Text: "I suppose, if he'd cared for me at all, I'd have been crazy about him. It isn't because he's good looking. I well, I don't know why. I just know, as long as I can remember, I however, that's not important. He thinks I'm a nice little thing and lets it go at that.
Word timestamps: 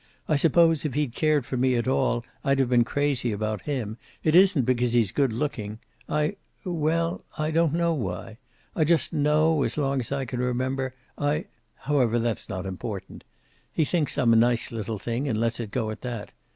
"I 0.27 0.35
suppose, 0.35 0.83
if 0.83 0.95
he'd 0.95 1.13
cared 1.13 1.45
for 1.45 1.57
me 1.57 1.75
at 1.75 1.87
all, 1.87 2.25
I'd 2.43 2.57
have 2.57 2.69
been 2.69 2.83
crazy 2.83 3.31
about 3.31 3.65
him. 3.67 3.97
It 4.23 4.33
isn't 4.35 4.63
because 4.63 4.93
he's 4.93 5.11
good 5.11 5.31
looking. 5.31 5.77
I 6.09 6.37
well, 6.65 7.23
I 7.37 7.51
don't 7.51 7.75
know 7.75 7.93
why. 7.93 8.39
I 8.75 8.83
just 8.83 9.13
know, 9.13 9.61
as 9.61 9.77
long 9.77 9.99
as 9.99 10.11
I 10.11 10.25
can 10.25 10.39
remember, 10.39 10.95
I 11.19 11.45
however, 11.81 12.17
that's 12.17 12.49
not 12.49 12.65
important. 12.65 13.23
He 13.71 13.85
thinks 13.85 14.17
I'm 14.17 14.33
a 14.33 14.37
nice 14.37 14.71
little 14.71 14.97
thing 14.97 15.27
and 15.29 15.39
lets 15.39 15.59
it 15.59 15.69
go 15.69 15.91
at 15.91 16.01
that. 16.01 16.31